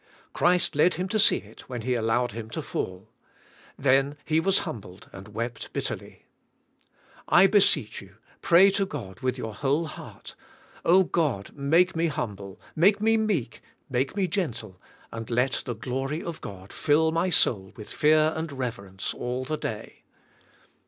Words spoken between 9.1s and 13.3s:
with your whole heart, "Oh! God, make me humble, make me